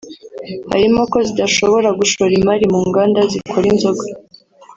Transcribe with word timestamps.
Harimo 0.71 1.01
ko 1.11 1.17
zidashobora 1.27 1.89
gushora 1.99 2.31
imari 2.39 2.65
mu 2.73 2.79
nganda 2.89 3.19
zikora 3.31 3.65
inzoga 3.73 4.05